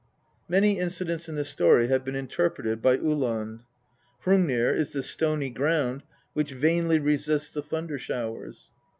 [0.49, 3.59] Many incidents in this story have been interpreted by Uhland.
[4.23, 6.01] Hrungnir is the stony ground
[6.33, 8.71] which vainly resists the thunder showers.